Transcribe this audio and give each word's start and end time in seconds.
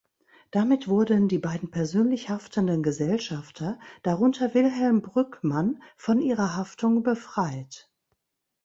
Damit 0.49 0.87
wurden 0.87 1.27
die 1.27 1.37
beiden 1.37 1.69
persönlich 1.69 2.31
haftenden 2.31 2.81
Gesellschafter, 2.81 3.77
darunter 4.01 4.55
Wilhelm 4.55 5.03
Brügmann 5.03 5.79
von 5.95 6.21
ihrer 6.23 6.55
Haftung 6.55 7.03
befreit. 7.03 7.87